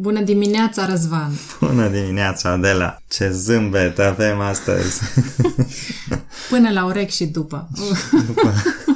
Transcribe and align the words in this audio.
Bună 0.00 0.20
dimineața, 0.20 0.86
Răzvan! 0.86 1.30
Bună 1.60 1.88
dimineața, 1.88 2.50
Adela! 2.50 2.96
Ce 3.08 3.30
zâmbet 3.30 3.98
avem 3.98 4.40
astăzi! 4.40 5.00
Până 6.50 6.70
la 6.70 6.84
urechi 6.84 7.14
și 7.14 7.24
după. 7.24 7.68
după. 8.26 8.52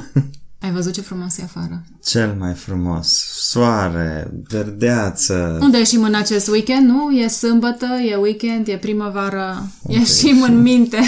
Ai 0.63 0.71
văzut 0.71 0.93
ce 0.93 1.01
frumos 1.01 1.37
e 1.37 1.43
afară? 1.43 1.83
Cel 2.03 2.35
mai 2.39 2.53
frumos. 2.53 3.07
Soare, 3.39 4.31
verdeață. 4.47 5.57
Unde 5.61 5.77
ieșim 5.77 6.03
în 6.03 6.15
acest 6.15 6.47
weekend, 6.47 6.89
nu? 6.89 7.11
E 7.11 7.27
sâmbătă, 7.27 7.85
e 8.11 8.15
weekend, 8.15 8.67
e 8.67 8.77
primăvară. 8.77 9.67
Unde 9.81 9.99
ieșim, 9.99 10.27
ieșim 10.27 10.41
în 10.41 10.61
minte. 10.61 10.99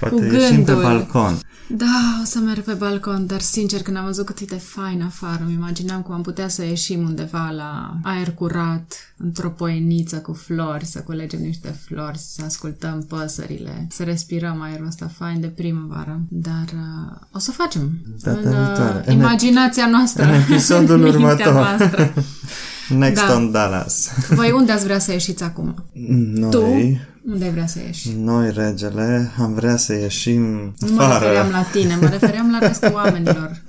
Poate 0.00 0.14
cu 0.14 0.20
gândul. 0.20 0.38
ieșim 0.40 0.64
pe 0.64 0.72
balcon. 0.72 1.38
Da, 1.68 2.18
o 2.22 2.24
să 2.24 2.38
merg 2.38 2.60
pe 2.60 2.72
balcon, 2.72 3.26
dar 3.26 3.40
sincer, 3.40 3.82
când 3.82 3.96
am 3.96 4.04
văzut 4.04 4.26
cât 4.26 4.38
e 4.38 4.44
de 4.44 4.56
fain 4.56 5.02
afară, 5.02 5.42
îmi 5.44 5.52
imaginam 5.52 6.02
cum 6.02 6.14
am 6.14 6.22
putea 6.22 6.48
să 6.48 6.64
ieșim 6.64 7.00
undeva 7.00 7.50
la 7.56 7.96
aer 8.02 8.34
curat, 8.34 9.14
într-o 9.16 9.48
poeniță 9.48 10.16
cu 10.16 10.32
flori, 10.32 10.84
să 10.84 10.98
culegem 10.98 11.40
niște 11.40 11.78
flori, 11.86 12.18
să 12.18 12.42
ascultăm 12.44 13.04
păsările, 13.08 13.86
să 13.90 14.02
respirăm 14.02 14.62
aerul 14.62 14.86
ăsta 14.86 15.10
fain 15.16 15.40
de 15.40 15.46
primăvară. 15.46 16.20
Dar 16.28 16.66
uh, 16.74 17.16
o 17.32 17.38
să 17.38 17.50
facem 17.50 17.98
Data 18.22 19.02
în 19.06 19.16
uh, 19.16 19.22
imaginația 19.22 19.86
noastră. 19.86 20.24
În 20.24 20.32
episodul 20.32 21.04
următor. 21.12 21.76
Next 22.98 23.26
da. 23.26 23.34
on 23.34 23.50
Dallas. 23.50 24.10
Voi 24.28 24.50
unde 24.50 24.72
ați 24.72 24.84
vrea 24.84 24.98
să 24.98 25.12
ieșiți 25.12 25.42
acum? 25.42 25.84
Noi... 26.34 26.50
Tu? 26.50 26.98
Unde 27.26 27.48
vrea 27.48 27.66
să 27.66 27.78
ieși? 27.78 28.12
Noi, 28.18 28.52
regele, 28.52 29.30
am 29.38 29.54
vrea 29.54 29.76
să 29.76 29.94
ieșim 29.94 30.74
Nu 30.78 30.92
mă 30.94 31.08
refeream 31.12 31.50
la 31.50 31.62
tine, 31.72 31.96
mă 32.00 32.06
refeream 32.06 32.50
la 32.50 32.66
restul 32.66 32.92
oamenilor. 33.02 33.62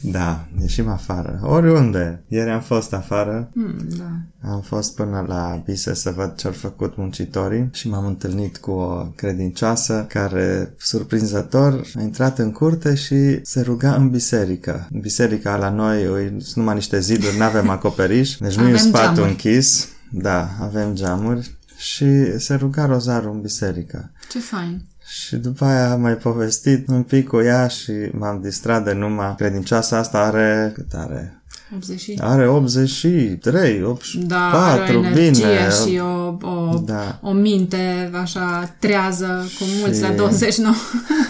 da, 0.00 0.46
ieșim 0.60 0.88
afară. 0.88 1.40
Oriunde. 1.42 2.22
Ieri 2.28 2.50
am 2.50 2.60
fost 2.60 2.92
afară. 2.92 3.50
Hmm, 3.54 3.76
da. 3.98 4.50
Am 4.50 4.60
fost 4.60 4.94
până 4.94 5.24
la 5.28 5.62
Bise 5.64 5.94
să 5.94 6.12
văd 6.16 6.34
ce-au 6.34 6.52
făcut 6.52 6.96
muncitorii 6.96 7.68
și 7.72 7.88
m-am 7.88 8.06
întâlnit 8.06 8.56
cu 8.56 8.70
o 8.70 9.06
credincioasă 9.16 10.06
care, 10.08 10.74
surprinzător, 10.78 11.80
a 11.98 12.02
intrat 12.02 12.38
în 12.38 12.52
curte 12.52 12.94
și 12.94 13.40
se 13.42 13.60
ruga 13.60 13.94
în 13.94 14.10
biserică. 14.10 14.88
Biserica 15.00 15.56
la 15.56 15.70
noi 15.70 16.02
sunt 16.28 16.54
numai 16.54 16.74
niște 16.74 17.00
ziduri, 17.00 17.36
nu 17.36 17.44
avem 17.44 17.68
acoperiș, 17.68 18.36
deci 18.36 18.56
nu 18.56 18.68
e 18.68 18.76
spatul 18.76 19.22
închis 19.22 19.88
da, 20.10 20.48
avem 20.60 20.94
geamuri 20.94 21.56
și 21.76 22.38
se 22.38 22.54
ruga 22.54 22.86
rozarul 22.86 23.32
în 23.32 23.40
biserică. 23.40 24.10
Ce 24.30 24.38
fain! 24.38 24.82
Și 25.08 25.36
după 25.36 25.64
aia 25.64 25.90
am 25.90 26.00
mai 26.00 26.14
povestit 26.14 26.88
un 26.88 27.02
pic 27.02 27.28
cu 27.28 27.40
ea 27.40 27.68
și 27.68 27.92
m-am 28.12 28.40
distrat 28.40 28.84
de 28.84 28.92
numai 28.92 29.34
credincioasa 29.34 29.96
asta 29.96 30.18
are, 30.18 30.72
cât 30.74 30.92
are? 30.92 31.42
80. 31.74 32.20
Are 32.20 32.48
83, 32.48 33.82
84, 33.82 34.26
da, 34.26 34.72
are 34.72 34.96
o 34.96 34.98
energie 34.98 35.30
bine. 35.30 35.68
și 35.70 35.98
o, 35.98 36.36
o, 36.48 36.57
da. 36.84 37.18
o 37.22 37.32
minte 37.32 38.10
așa 38.22 38.74
trează, 38.78 39.50
cu 39.58 39.64
mulți 39.80 39.96
și... 39.98 40.02
la 40.02 40.10
29. 40.22 40.74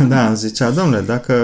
Da, 0.08 0.26
îmi 0.26 0.36
zicea, 0.36 0.70
domnule, 0.70 1.00
dacă 1.00 1.34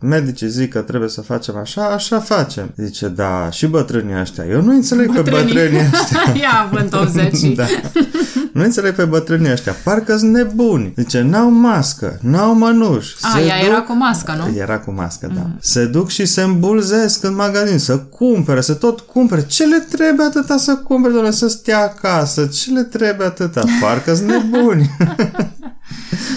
medicii 0.00 0.48
zic 0.48 0.72
că 0.72 0.80
trebuie 0.80 1.08
să 1.08 1.20
facem 1.20 1.56
așa, 1.56 1.82
așa 1.84 2.18
facem. 2.20 2.72
Zice, 2.76 3.08
da, 3.08 3.48
și 3.50 3.66
bătrânii 3.66 4.20
ăștia. 4.20 4.44
Eu 4.50 4.62
nu 4.62 4.70
înțeleg 4.74 5.06
bătrânii. 5.06 5.32
pe 5.32 5.52
bătrânii 5.52 5.80
ăștia. 5.92 6.34
Ia 6.42 6.68
având 6.70 6.94
80. 7.06 7.54
da. 7.54 7.64
Nu 8.52 8.62
înțeleg 8.62 8.94
pe 8.94 9.04
bătrânii 9.04 9.52
ăștia. 9.52 9.72
Parcă 9.84 10.16
sunt 10.16 10.32
nebuni. 10.32 10.92
Zice, 10.96 11.20
n-au 11.20 11.50
mască, 11.50 12.18
n-au 12.20 12.54
mănuși. 12.54 13.16
A, 13.20 13.40
ea 13.40 13.58
duc... 13.60 13.68
era 13.68 13.82
cu 13.82 13.92
mască, 13.92 14.34
nu? 14.38 14.58
Era 14.58 14.78
cu 14.78 14.90
mască, 14.90 15.26
mm. 15.30 15.34
da. 15.34 15.50
Se 15.60 15.86
duc 15.86 16.08
și 16.08 16.26
se 16.26 16.42
îmbulzesc 16.42 17.24
în 17.24 17.34
magazin, 17.34 17.78
să 17.78 17.98
cumpere, 17.98 18.60
să 18.60 18.74
tot 18.74 19.00
cumpere. 19.00 19.46
Ce 19.46 19.64
le 19.64 19.78
trebuie 19.78 20.26
atâta 20.26 20.56
să 20.56 20.76
cumpere, 20.76 21.12
doamne, 21.12 21.30
să 21.30 21.48
stea 21.48 21.80
acasă? 21.80 22.46
Ce 22.46 22.72
le 22.72 22.82
trebuie 22.82 23.26
atâta? 23.26 23.64
Parcă 23.80 24.14
sunt 24.14 24.28
nebuni. 24.32 24.96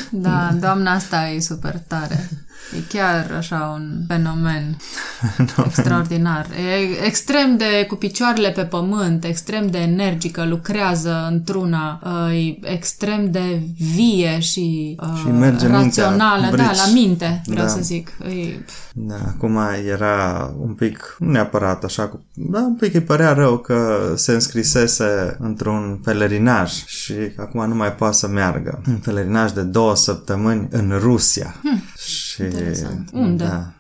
da, 0.10 0.56
doamna 0.60 0.92
asta 0.92 1.28
e 1.36 1.40
super 1.40 1.82
tare. 1.88 2.30
E 2.74 2.80
chiar 2.88 3.32
așa 3.38 3.74
un 3.76 4.04
fenomen 4.08 4.78
extraordinar. 5.68 6.46
E 6.46 7.06
extrem 7.06 7.58
de 7.58 7.86
cu 7.88 7.96
picioarele 7.96 8.50
pe 8.50 8.62
pământ, 8.62 9.24
extrem 9.24 9.68
de 9.68 9.78
energică, 9.78 10.46
lucrează 10.46 11.28
într-una, 11.32 12.02
e 12.34 12.72
extrem 12.72 13.32
de 13.32 13.62
vie 13.96 14.40
și, 14.40 14.98
și 15.22 15.28
merge 15.28 15.68
rațională, 15.68 16.46
mintea, 16.46 16.66
da, 16.66 16.72
la 16.86 16.92
minte, 16.94 17.42
vreau 17.46 17.66
da. 17.66 17.72
să 17.72 17.80
zic. 17.82 18.10
E... 18.24 18.60
Da, 18.94 19.16
acum 19.28 19.60
era 19.88 20.54
un 20.60 20.74
pic, 20.74 21.16
nu 21.20 21.32
neapărat 21.32 21.84
așa, 21.84 22.20
da, 22.34 22.60
un 22.60 22.76
pic 22.76 22.94
îi 22.94 23.02
părea 23.02 23.34
rău 23.34 23.58
că 23.58 24.14
se 24.16 24.32
înscrisese 24.32 25.38
într-un 25.40 26.00
pelerinaj 26.04 26.86
și 26.86 27.14
acum 27.38 27.68
nu 27.68 27.76
mai 27.76 27.94
poate 27.94 28.16
să 28.16 28.28
meargă. 28.28 28.82
Un 28.88 28.98
pelerinaj 28.98 29.52
de 29.52 29.62
două 29.62 29.96
săptămâni 29.96 30.68
în 30.72 30.94
Rusia. 31.00 31.56
Hm. 31.64 31.84
Și, 31.98 32.25
Interesant. 32.44 33.10
Unde? 33.14 33.44
Da. 33.44 33.74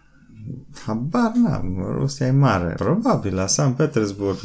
Habar 0.85 1.31
n-am, 1.35 1.95
Rusia 1.99 2.25
e 2.27 2.31
mare. 2.31 2.73
Probabil 2.77 3.35
la 3.35 3.47
San 3.47 3.71
Petersburg, 3.73 4.37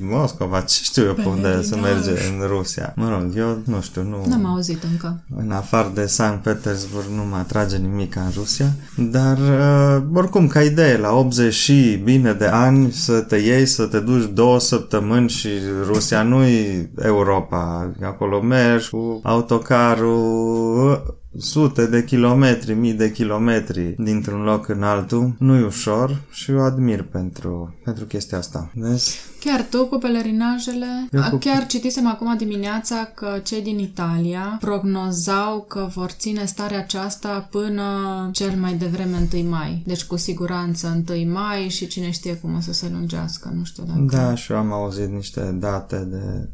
Moscova, 0.00 0.60
ce 0.60 0.82
știu 0.82 1.04
eu 1.04 1.14
pe 1.14 1.28
unde 1.28 1.62
să 1.62 1.76
merge 1.76 2.10
în 2.10 2.46
Rusia. 2.46 2.92
Mă 2.96 3.08
rog, 3.08 3.36
eu 3.36 3.62
nu 3.64 3.80
știu, 3.80 4.02
nu... 4.02 4.24
N-am 4.28 4.46
auzit 4.46 4.82
încă. 4.82 5.22
În 5.36 5.50
afară 5.50 5.90
de 5.94 6.06
San 6.06 6.38
Petersburg 6.38 7.06
nu 7.14 7.24
mă 7.24 7.36
atrage 7.36 7.76
nimic 7.76 8.16
în 8.16 8.30
Rusia, 8.34 8.72
dar 8.96 9.38
uh, 9.38 10.02
oricum, 10.14 10.46
ca 10.46 10.62
idee, 10.62 10.96
la 10.96 11.12
80 11.12 11.54
și 11.54 12.00
bine 12.04 12.32
de 12.32 12.46
ani 12.46 12.92
să 12.92 13.20
te 13.20 13.36
iei, 13.36 13.66
să 13.66 13.86
te 13.86 14.00
duci 14.00 14.30
două 14.32 14.60
săptămâni 14.60 15.28
și 15.28 15.48
Rusia 15.86 16.22
nu-i 16.22 16.90
Europa. 17.02 17.92
Acolo 18.02 18.40
mergi 18.40 18.90
cu 18.90 19.20
autocarul 19.22 21.19
sute 21.38 21.86
de 21.86 22.04
kilometri, 22.04 22.74
mii 22.74 22.92
de 22.92 23.12
kilometri 23.12 23.94
dintr-un 23.98 24.42
loc 24.42 24.68
în 24.68 24.82
altul, 24.82 25.34
nu 25.38 25.56
e 25.56 25.64
ușor 25.64 26.20
și 26.30 26.50
o 26.50 26.60
admir 26.60 27.02
pentru, 27.02 27.74
pentru 27.84 28.04
chestia 28.04 28.38
asta. 28.38 28.70
Vezi? 28.74 29.18
Chiar 29.40 29.66
tu 29.70 29.86
cu 29.86 29.98
pelerinajele? 29.98 31.08
cu... 31.30 31.36
Chiar 31.36 31.66
citisem 31.66 32.06
acum 32.06 32.36
dimineața 32.36 33.10
că 33.14 33.40
cei 33.42 33.62
din 33.62 33.78
Italia 33.78 34.56
prognozau 34.60 35.64
că 35.68 35.88
vor 35.94 36.10
ține 36.10 36.44
starea 36.44 36.78
aceasta 36.78 37.48
până 37.50 37.84
cel 38.32 38.56
mai 38.60 38.74
devreme 38.74 39.28
1 39.34 39.48
mai. 39.48 39.82
Deci 39.86 40.04
cu 40.04 40.16
siguranță 40.16 41.02
1 41.10 41.32
mai 41.32 41.68
și 41.68 41.86
cine 41.86 42.10
știe 42.10 42.34
cum 42.34 42.54
o 42.54 42.60
să 42.60 42.72
se 42.72 42.88
lungească, 42.92 43.52
nu 43.56 43.64
știu 43.64 43.84
dacă... 43.86 44.00
Da, 44.00 44.34
și 44.34 44.52
eu 44.52 44.58
am 44.58 44.72
auzit 44.72 45.08
niște 45.08 45.56
date 45.58 45.96
de 45.96 46.48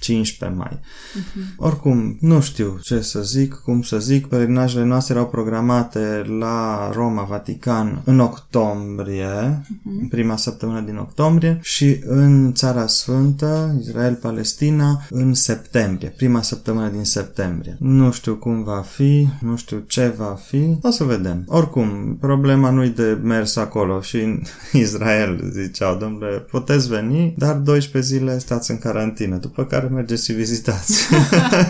15 0.00 0.58
mai. 0.58 0.78
Uh-huh. 0.80 1.56
Oricum, 1.56 2.16
nu 2.20 2.40
știu 2.40 2.78
ce 2.82 3.00
să 3.00 3.22
zic, 3.22 3.54
cum 3.54 3.82
să 3.82 3.98
zic, 3.98 4.26
pelerinajele 4.26 4.84
noastre 4.84 5.14
erau 5.14 5.26
programate 5.26 6.24
la 6.38 6.90
Roma, 6.94 7.22
Vatican, 7.22 8.02
în 8.04 8.18
octombrie, 8.18 9.62
uh-huh. 9.62 10.00
în 10.00 10.08
prima 10.08 10.36
săptămână 10.36 10.80
din 10.80 10.96
octombrie, 10.96 11.58
și 11.62 12.00
în 12.04 12.52
Țara 12.54 12.86
Sfântă, 12.86 13.76
Israel, 13.80 14.14
Palestina, 14.14 15.06
în 15.10 15.34
septembrie, 15.34 16.14
prima 16.16 16.42
săptămână 16.42 16.88
din 16.88 17.04
septembrie. 17.04 17.76
Nu 17.80 18.12
știu 18.12 18.34
cum 18.34 18.62
va 18.62 18.80
fi, 18.80 19.28
nu 19.40 19.56
știu 19.56 19.84
ce 19.86 20.14
va 20.16 20.38
fi, 20.46 20.76
o 20.82 20.90
să 20.90 21.04
vedem. 21.04 21.44
Oricum, 21.46 22.16
problema 22.20 22.70
nu-i 22.70 22.90
de 22.90 23.18
mers 23.22 23.56
acolo 23.56 24.00
și 24.00 24.16
în 24.16 24.42
Israel, 24.84 25.50
ziceau, 25.52 25.96
domnule, 25.96 26.38
puteți 26.38 26.88
veni, 26.88 27.34
dar 27.36 27.54
12 27.54 28.14
zile 28.16 28.38
stați 28.38 28.70
în 28.70 28.78
carantină, 28.78 29.36
după 29.36 29.56
după 29.56 29.65
care 29.66 29.86
mergeți 29.86 30.24
și 30.24 30.32
vizitați. 30.32 31.08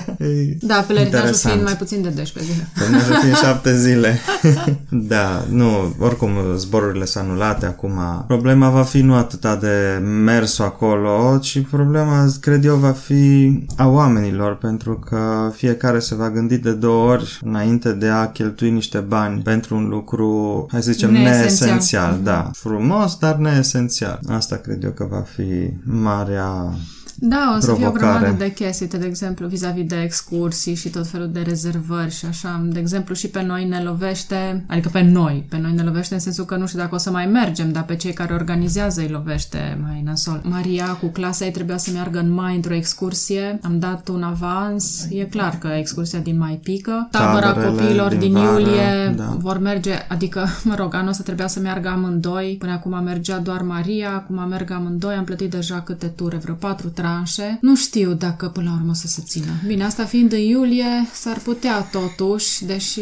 da, 0.70 0.84
pelerinajul 0.86 1.34
fiind 1.34 1.62
mai 1.62 1.76
puțin 1.76 2.02
de 2.02 2.08
12 2.08 2.52
zile. 2.52 2.68
Pelerinajul 2.74 3.16
fiind 3.20 3.36
7 3.36 3.78
zile. 3.78 4.18
da, 5.14 5.44
nu, 5.50 5.94
oricum 5.98 6.30
zborurile 6.56 7.04
sunt 7.04 7.24
anulate 7.24 7.66
acum. 7.66 8.24
Problema 8.26 8.70
va 8.70 8.82
fi 8.82 9.00
nu 9.00 9.14
atâta 9.14 9.56
de 9.56 10.02
mersul 10.02 10.64
acolo, 10.64 11.38
ci 11.42 11.60
problema, 11.60 12.26
cred 12.40 12.64
eu, 12.64 12.76
va 12.76 12.90
fi 12.90 13.52
a 13.76 13.86
oamenilor, 13.86 14.56
pentru 14.56 14.98
că 14.98 15.52
fiecare 15.54 15.98
se 15.98 16.14
va 16.14 16.30
gândi 16.30 16.58
de 16.58 16.72
două 16.72 17.10
ori 17.10 17.38
înainte 17.44 17.92
de 17.92 18.08
a 18.08 18.30
cheltui 18.30 18.70
niște 18.70 18.98
bani 18.98 19.42
pentru 19.42 19.76
un 19.76 19.88
lucru, 19.88 20.66
hai 20.70 20.82
să 20.82 20.92
zicem, 20.92 21.12
neesențial. 21.12 21.68
neesențial. 21.68 22.20
Da, 22.22 22.50
frumos, 22.52 23.16
dar 23.18 23.36
neesențial. 23.36 24.20
Asta 24.28 24.56
cred 24.56 24.84
eu 24.84 24.90
că 24.90 25.06
va 25.10 25.24
fi 25.34 25.70
marea 25.84 26.74
Da, 27.18 27.54
o 27.56 27.60
să 27.60 27.74
fie 27.74 27.86
o 27.86 27.90
provocare. 27.90 28.18
grămadă 28.18 28.44
de 28.44 28.52
chestii, 28.52 28.86
de 28.86 29.06
exemplu, 29.06 29.46
vis-a-vis 29.46 29.86
de 29.86 30.00
excursii 30.02 30.74
și 30.74 30.88
tot 30.88 31.06
felul 31.06 31.30
de 31.32 31.40
rezervări 31.40 32.14
și 32.14 32.26
așa. 32.26 32.66
De 32.68 32.78
exemplu, 32.78 33.14
și 33.14 33.28
pe 33.28 33.42
noi 33.42 33.64
ne 33.64 33.80
lovește, 33.80 34.64
adică 34.66 34.88
pe 34.92 35.00
noi, 35.00 35.46
pe 35.48 35.58
noi 35.58 35.72
ne 35.72 35.82
lovește 35.82 36.14
în 36.14 36.20
sensul 36.20 36.44
că 36.44 36.56
nu 36.56 36.66
știu 36.66 36.78
dacă 36.78 36.94
o 36.94 36.98
să 36.98 37.10
mai 37.10 37.26
mergem, 37.26 37.72
dar 37.72 37.84
pe 37.84 37.96
cei 37.96 38.12
care 38.12 38.34
organizează 38.34 39.00
îi 39.00 39.08
lovește 39.08 39.78
mai 39.82 40.02
nasol. 40.04 40.40
Maria 40.44 40.86
cu 40.86 41.06
clasa 41.06 41.44
ei 41.44 41.50
trebuia 41.50 41.76
să 41.76 41.90
meargă 41.92 42.18
în 42.18 42.32
mai 42.32 42.54
într-o 42.54 42.74
excursie, 42.74 43.58
am 43.62 43.78
dat 43.78 44.08
un 44.08 44.22
avans, 44.22 45.06
e 45.10 45.24
clar 45.24 45.58
că 45.58 45.68
excursia 45.68 46.18
din 46.18 46.38
mai 46.38 46.60
pică. 46.62 47.08
Tabăra 47.10 47.46
Taberele 47.46 47.70
copiilor 47.70 48.08
din 48.08 48.18
din, 48.18 48.32
vară, 48.32 48.60
iulie 48.60 49.14
da. 49.16 49.36
vor 49.38 49.58
merge, 49.58 49.92
adică, 50.08 50.46
mă 50.68 50.74
rog, 50.74 50.94
anul 50.94 51.08
ăsta 51.08 51.22
trebuia 51.22 51.46
să 51.46 51.60
meargă 51.60 51.88
amândoi, 51.88 52.56
până 52.58 52.72
acum 52.72 53.02
mergea 53.04 53.38
doar 53.38 53.62
Maria, 53.62 54.14
acum 54.14 54.48
merg 54.48 54.70
amândoi, 54.70 55.14
am 55.14 55.24
plătit 55.24 55.50
deja 55.50 55.80
câte 55.80 56.06
ture, 56.06 56.36
vreo 56.36 56.54
patru 56.54 56.88
tranșe. 57.06 57.58
Nu 57.60 57.76
știu 57.76 58.12
dacă 58.12 58.48
până 58.48 58.70
la 58.70 58.76
urmă 58.76 58.90
o 58.90 58.94
să 58.94 59.06
se 59.06 59.22
țină. 59.24 59.52
Bine, 59.66 59.84
asta 59.84 60.04
fiind 60.04 60.32
în 60.32 60.38
iulie, 60.38 61.06
s-ar 61.12 61.38
putea 61.38 61.80
totuși, 61.80 62.64
deși 62.64 63.00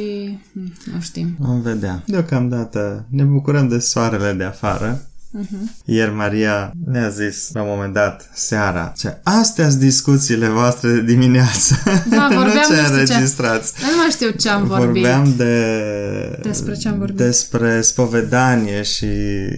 hm, 0.53 0.73
nu 0.93 1.01
știm. 1.01 1.37
Vom 1.39 1.61
vedea. 1.61 2.03
Deocamdată 2.07 3.07
ne 3.11 3.23
bucurăm 3.23 3.69
de 3.69 3.79
soarele 3.79 4.33
de 4.33 4.45
afară. 4.45 5.09
Uh-huh. 5.41 5.83
Ieri 5.85 6.15
Maria 6.15 6.73
ne-a 6.87 7.09
zis 7.09 7.51
la 7.53 7.63
un 7.63 7.69
moment 7.71 7.95
dat, 7.95 8.31
seara, 8.33 8.93
ce 8.97 9.19
astea 9.23 9.69
sunt 9.69 9.81
discuțiile 9.81 10.49
voastre 10.49 10.91
de 10.91 11.01
dimineață. 11.03 11.75
Da, 12.09 12.27
nu 12.31 12.35
vorbeam, 12.37 12.65
ce 12.69 12.73
nu 12.73 12.77
știu 12.77 12.85
ce. 12.85 13.01
înregistrați. 13.01 13.73
Dar 13.81 13.91
nu 13.91 13.97
mai 13.97 14.11
știu 14.11 14.31
ce 14.31 14.49
am 14.49 14.65
vorbit. 14.65 14.85
Vorbeam 15.03 15.35
de... 15.37 16.39
Despre 16.43 16.75
ce 16.75 16.89
am 16.89 16.99
vorbit? 16.99 17.17
Despre 17.17 17.81
spovedanie 17.81 18.83
și 18.83 19.07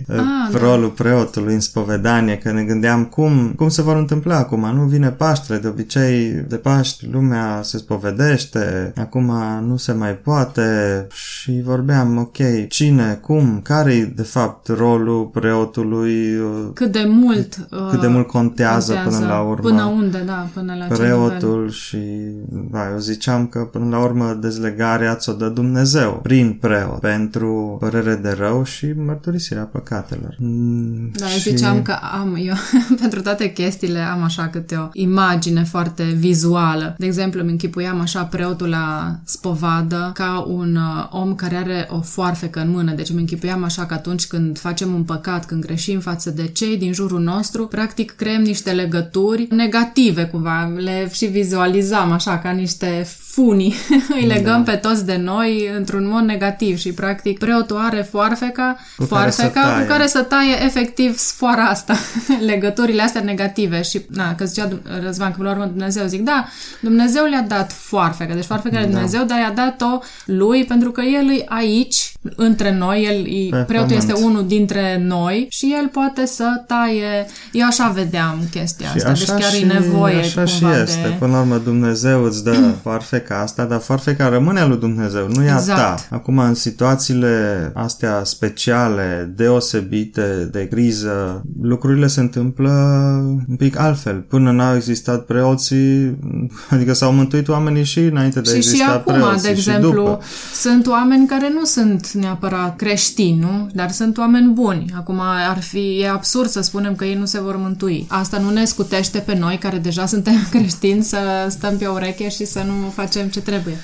Ah, 0.09 0.17
ah, 0.19 0.53
da. 0.53 0.59
rolul 0.59 0.89
preotului 0.91 1.55
în 1.55 1.61
spovedanie, 1.61 2.37
că 2.39 2.53
ne 2.53 2.63
gândeam 2.63 3.05
cum, 3.05 3.53
cum 3.57 3.69
se 3.69 3.83
vor 3.83 3.97
întâmpla 3.97 4.37
acum. 4.37 4.75
Nu 4.75 4.83
vine 4.83 5.11
Paștele, 5.11 5.59
de 5.59 5.69
obicei 5.69 6.29
de 6.49 6.57
Paști 6.57 7.09
lumea 7.13 7.61
se 7.63 7.79
spovedește, 7.79 8.93
acum 8.97 9.33
nu 9.67 9.77
se 9.77 9.93
mai 9.93 10.15
poate 10.15 11.07
și 11.13 11.61
vorbeam, 11.65 12.19
ok, 12.19 12.69
cine, 12.69 13.19
cum, 13.23 13.61
care 13.63 14.13
de 14.17 14.23
fapt 14.23 14.69
rolul 14.69 15.25
preotului, 15.25 15.65
uh, 15.75 16.71
Cât 16.75 16.93
de 16.93 17.05
mult 17.09 17.67
cât 17.91 18.01
de 18.01 18.07
uh, 18.07 18.13
mult 18.13 18.27
contează, 18.27 18.95
până 19.05 19.27
la 19.27 19.41
urmă 19.41 19.69
Până 19.69 19.85
unde, 19.85 20.23
da, 20.27 20.47
până 20.55 20.75
la 20.79 20.87
ce 20.87 21.03
nivel. 21.03 21.07
preotul 21.07 21.71
și 21.71 21.99
da, 22.71 22.91
eu 22.91 22.99
ziceam 22.99 23.47
că 23.47 23.59
până 23.59 23.89
la 23.89 24.03
urmă 24.03 24.39
dezlegarea 24.41 25.15
ți-o 25.15 25.33
dă 25.33 25.49
Dumnezeu 25.49 26.21
prin 26.23 26.59
preot 26.61 27.01
pentru 27.01 27.77
părere 27.81 28.15
de 28.15 28.35
rău 28.39 28.65
și 28.65 28.93
mărturisirea 29.07 29.63
păcatelor. 29.63 30.37
Mm, 30.39 31.11
Da, 31.13 31.25
eu 31.33 31.39
ziceam 31.39 31.83
că 31.83 31.97
am, 32.21 32.39
eu 32.41 32.55
pentru 33.03 33.21
toate 33.23 33.53
chestiile 33.53 33.99
am 33.99 34.23
așa 34.23 34.49
câte 34.49 34.75
o 34.77 34.89
imagine 34.93 35.65
foarte 35.65 36.03
vizuală. 36.03 36.95
De 36.99 37.07
exemplu, 37.07 37.41
îmi 37.41 37.51
închipuiam 37.51 38.01
așa 38.01 38.25
preotul 38.25 38.69
la 38.69 39.17
spovadă 39.25 40.11
ca 40.15 40.45
un 40.49 40.77
uh, 40.77 41.07
om 41.11 41.35
care 41.35 41.57
are 41.57 41.89
o 41.91 42.01
foarfecă 42.01 42.61
în 42.61 42.71
mână. 42.71 42.93
Deci 42.93 43.09
îmi 43.09 43.21
închipuiam 43.21 43.63
așa 43.63 43.87
că 43.87 43.95
atunci 43.95 44.27
când 44.27 44.59
facem 44.59 44.95
un 44.95 45.03
păcat, 45.03 45.45
când 45.47 45.56
greșim 45.61 46.01
față 46.01 46.31
de 46.31 46.49
cei 46.49 46.77
din 46.77 46.93
jurul 46.93 47.21
nostru, 47.21 47.67
practic 47.67 48.11
creăm 48.11 48.43
niște 48.43 48.73
legături 48.73 49.47
negative 49.51 50.25
cumva. 50.25 50.73
Le 50.77 51.09
și 51.13 51.27
vizualizam 51.27 52.13
așa 52.13 52.39
ca 52.39 52.51
niște 52.51 53.07
funii. 53.37 53.75
Îi 54.21 54.27
legăm 54.27 54.65
pe 54.65 54.73
toți 54.77 55.07
de 55.07 55.17
noi 55.17 55.71
într-un 55.77 56.09
mod 56.09 56.23
negativ 56.25 56.79
și 56.79 56.93
practic 56.93 57.39
preotul 57.39 57.77
are 57.77 58.07
foarfeca, 58.11 58.77
Cu 58.97 59.05
care 59.05 59.31
să 59.31 59.41
foarfeca 59.41 59.61
taie. 59.69 59.83
cu 59.85 59.91
care 59.93 60.07
să 60.07 60.23
taie 60.23 60.65
efectiv 60.65 61.17
sfoara 61.19 61.63
asta, 61.65 61.95
legăturile 62.51 63.03
astea 63.03 63.21
negative 63.21 63.83
și, 63.83 64.01
na, 64.11 64.35
că 64.35 64.45
zicea 64.45 64.69
Răzvan 65.03 65.31
că 65.31 65.37
până 65.37 65.49
la 65.49 65.55
urmă 65.55 65.67
Dumnezeu, 65.67 66.07
zic, 66.07 66.21
da, 66.23 66.47
Dumnezeu 66.81 67.25
le-a 67.25 67.43
dat 67.49 67.73
foarfeca, 67.73 68.35
deci 68.35 68.45
foarfeca 68.45 68.81
da. 68.81 68.87
Dumnezeu, 68.87 69.25
dar 69.25 69.39
i-a 69.39 69.53
dat-o 69.55 69.99
lui 70.27 70.65
pentru 70.65 70.91
că 70.91 71.01
el 71.01 71.31
e 71.39 71.45
aici, 71.49 72.13
între 72.37 72.75
noi, 72.75 73.05
el, 73.05 73.27
e, 73.27 73.49
Pe 73.51 73.65
preotul 73.67 73.97
pământ. 73.97 74.11
este 74.11 74.25
unul 74.25 74.47
dintre 74.47 75.03
noi 75.07 75.47
și 75.51 75.75
el 75.81 75.89
poate 75.89 76.27
să 76.27 76.63
taie, 76.67 77.27
eu 77.53 77.67
așa 77.67 77.89
vedeam 77.89 78.39
chestia 78.51 78.89
Și 78.89 78.97
asta, 78.97 79.13
deci 79.13 79.25
chiar 79.27 79.53
și, 79.53 79.63
e 79.63 79.67
nevoie 79.67 80.17
așa 80.19 80.45
și 80.45 80.61
cumva 80.61 80.81
este. 80.83 81.01
de... 81.03 81.15
Până 81.19 81.33
la 81.33 81.39
urmă 81.41 81.57
Dumnezeu 81.57 82.25
îți 82.25 82.45
dă 82.45 82.57
foarfeca 82.83 83.26
asta, 83.35 83.65
dar 83.65 83.79
foarfeca 83.81 84.29
rămâne 84.29 84.61
a 84.61 84.67
lui 84.67 84.79
Dumnezeu, 84.79 85.29
nu 85.29 85.43
e 85.45 85.51
a 85.51 85.55
Exact. 85.57 85.79
ta. 85.79 86.17
Acum, 86.17 86.39
în 86.39 86.55
situațiile 86.55 87.71
astea 87.75 88.21
speciale, 88.25 89.33
deosebite, 89.37 90.49
de 90.53 90.69
criză, 90.69 91.43
lucrurile 91.63 92.07
se 92.07 92.21
întâmplă 92.21 92.71
un 93.49 93.57
pic 93.57 93.79
altfel. 93.79 94.21
Până 94.29 94.51
n-au 94.53 94.75
existat 94.77 95.25
preoții, 95.25 96.17
adică 96.71 96.93
s-au 96.93 97.13
mântuit 97.13 97.49
oamenii 97.49 97.85
și 97.85 97.99
înainte 98.01 98.41
de 98.41 98.51
a 98.51 98.55
Și, 98.55 98.61
și 98.61 98.69
exista 98.69 98.93
acum, 98.93 99.13
preoții 99.13 99.43
de 99.43 99.55
și 99.55 99.69
exemplu, 99.69 99.91
după. 99.91 100.21
sunt 100.55 100.87
oameni 100.87 101.27
care 101.27 101.51
nu 101.59 101.65
sunt 101.65 102.11
neapărat 102.11 102.77
creștini, 102.77 103.39
nu? 103.41 103.69
Dar 103.75 103.91
sunt 103.91 104.19
oameni 104.19 104.53
buni. 104.53 104.93
Acum 104.97 105.21
ar 105.51 105.61
fi, 105.61 105.99
e 106.01 106.09
absurd 106.11 106.49
să 106.49 106.61
spunem 106.61 106.95
că 106.95 107.05
ei 107.05 107.15
nu 107.15 107.25
se 107.25 107.41
vor 107.41 107.57
mântui. 107.57 108.07
Asta 108.09 108.39
nu 108.39 108.51
ne 108.51 108.65
scutește 108.65 109.19
pe 109.19 109.37
noi, 109.39 109.59
care 109.59 109.79
deja 109.79 110.07
suntem 110.07 110.35
creștini, 110.51 111.03
să 111.03 111.19
stăm 111.49 111.77
pe 111.77 111.87
ureche 111.87 112.29
și 112.29 112.45
să 112.47 112.63
nu 112.67 112.91
facem 112.95 113.16
ce 113.31 113.41
trebuie. 113.41 113.77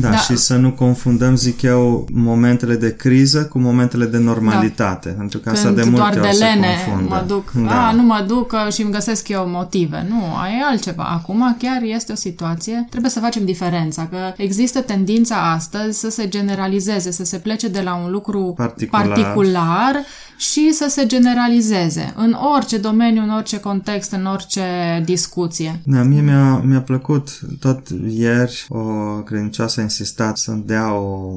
Da, 0.00 0.08
Da. 0.10 0.16
și 0.16 0.36
să 0.36 0.56
nu 0.56 0.70
confundăm, 0.72 1.36
zic 1.36 1.62
eu, 1.62 2.06
momentele 2.12 2.74
de 2.76 2.96
criză 2.96 3.44
cu 3.46 3.58
momentele 3.58 4.04
de 4.04 4.18
normalitate. 4.18 5.08
Pentru 5.08 5.38
că 5.38 5.50
asta 5.50 5.64
Când 5.64 5.76
de 5.76 5.82
multe 5.84 5.98
doar 5.98 6.12
de 6.12 6.18
ori 6.20 6.36
se 6.36 6.44
lene 6.44 6.66
confundă. 6.86 7.14
mă 7.14 7.24
duc, 7.26 7.50
Da. 7.66 7.86
a, 7.86 7.92
nu 7.92 8.02
mă 8.02 8.24
duc 8.26 8.46
că 8.46 8.58
și 8.72 8.82
îmi 8.82 8.92
găsesc 8.92 9.28
eu 9.28 9.48
motive. 9.48 10.06
Nu, 10.08 10.22
aia 10.42 10.52
e 10.60 10.64
altceva. 10.70 11.02
Acum 11.02 11.56
chiar 11.58 11.82
este 11.82 12.12
o 12.12 12.14
situație, 12.14 12.86
trebuie 12.90 13.10
să 13.10 13.20
facem 13.20 13.44
diferența, 13.44 14.06
că 14.10 14.16
există 14.36 14.80
tendința 14.80 15.52
astăzi 15.52 15.98
să 15.98 16.10
se 16.10 16.28
generalizeze, 16.28 17.10
să 17.10 17.24
se 17.24 17.36
plece 17.38 17.68
de 17.68 17.80
la 17.80 18.00
un 18.04 18.10
lucru 18.10 18.52
Particular. 18.56 19.06
particular 19.06 19.96
și 20.36 20.72
să 20.72 20.86
se 20.88 21.06
generalizeze 21.06 22.12
în 22.16 22.36
orice 22.54 22.76
domeniu, 22.78 23.22
în 23.22 23.30
orice 23.30 23.60
context, 23.60 24.12
în 24.12 24.24
orice 24.26 24.62
discuție. 25.04 25.80
Da, 25.84 26.02
mie 26.02 26.20
mi-a, 26.20 26.56
mi-a 26.64 26.80
plăcut 26.80 27.40
tot 27.60 27.86
ieri 28.08 28.66
o 28.68 28.78
credincioasă 29.24 29.80
a 29.80 29.82
insistat 29.86 30.36
să-mi 30.36 30.62
dea 30.66 30.94
o, 30.94 31.32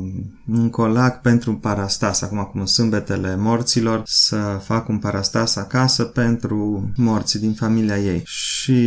un 0.51 0.69
colac 0.69 1.21
pentru 1.21 1.51
un 1.51 1.55
parastas, 1.55 2.21
acum 2.21 2.37
cum 2.51 2.65
sunt 2.65 2.67
sâmbetele 2.89 3.35
morților, 3.37 4.01
să 4.05 4.59
fac 4.63 4.89
un 4.89 4.97
parastas 4.97 5.55
acasă 5.55 6.03
pentru 6.03 6.89
morții 6.95 7.39
din 7.39 7.53
familia 7.53 7.97
ei. 7.97 8.21
Și 8.25 8.79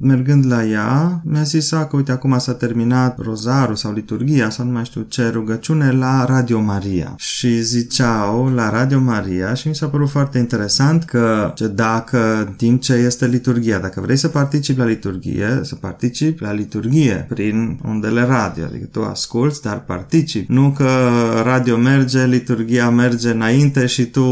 mergând 0.00 0.46
la 0.46 0.64
ea, 0.64 1.20
mi-a 1.24 1.42
zis 1.42 1.72
"A, 1.72 1.86
că 1.86 1.96
uite, 1.96 2.12
acum 2.12 2.38
s-a 2.38 2.54
terminat 2.54 3.18
rozarul 3.18 3.74
sau 3.74 3.92
liturgia 3.92 4.50
sau 4.50 4.64
nu 4.66 4.72
mai 4.72 4.84
știu 4.84 5.06
ce 5.08 5.28
rugăciune 5.28 5.92
la 5.92 6.24
Radio 6.24 6.60
Maria. 6.60 7.14
Și 7.16 7.62
ziceau 7.62 8.48
la 8.54 8.70
Radio 8.70 9.00
Maria 9.00 9.54
și 9.54 9.68
mi 9.68 9.74
s-a 9.74 9.86
părut 9.86 10.08
foarte 10.08 10.38
interesant 10.38 11.04
că 11.04 11.52
ce 11.54 11.66
dacă 11.68 12.44
în 12.46 12.52
timp 12.52 12.80
ce 12.80 12.92
este 12.92 13.26
liturgia, 13.26 13.78
dacă 13.78 14.00
vrei 14.00 14.16
să 14.16 14.28
participi 14.28 14.78
la 14.78 14.84
liturgie, 14.84 15.60
să 15.62 15.74
participi 15.74 16.42
la 16.42 16.52
liturgie 16.52 17.26
prin 17.28 17.80
undele 17.84 18.22
radio, 18.22 18.66
adică 18.68 18.86
tu 18.92 19.02
asculți, 19.02 19.62
dar 19.62 19.84
participi. 19.84 20.52
Nu 20.52 20.70
că 20.70 20.88
radio 21.44 21.76
merge, 21.76 22.24
liturgia 22.26 22.90
merge 22.90 23.30
înainte 23.30 23.86
și 23.86 24.04
tu 24.04 24.22